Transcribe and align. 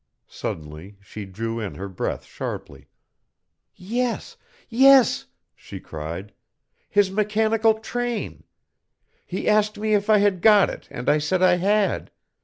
Suddenly 0.27 0.97
she 0.99 1.25
drew 1.27 1.59
in 1.59 1.75
her 1.75 1.87
breath 1.87 2.25
sharply. 2.25 2.87
"Yes, 3.75 4.35
yes," 4.67 5.27
she 5.55 5.79
cried, 5.79 6.33
"his 6.89 7.11
mechanical 7.11 7.75
train. 7.75 8.43
He 9.27 9.47
asked 9.47 9.77
me 9.77 9.93
if 9.93 10.09
I 10.09 10.17
had 10.17 10.41
got 10.41 10.71
it 10.71 10.87
and 10.89 11.07
I 11.07 11.19
said 11.19 11.43
I 11.43 11.57
had. 11.57 12.09